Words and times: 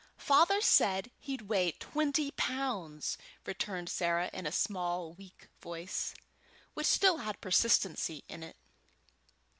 "Father 0.17 0.61
said 0.61 1.11
he'd 1.19 1.43
weigh 1.43 1.73
twenty 1.73 2.31
pounds," 2.31 3.19
returned 3.45 3.87
Sarah, 3.87 4.31
in 4.33 4.47
a 4.47 4.51
small, 4.51 5.13
weak 5.13 5.47
voice, 5.61 6.15
which 6.73 6.87
still 6.87 7.17
had 7.17 7.39
persistency 7.39 8.23
in 8.27 8.41
it. 8.41 8.55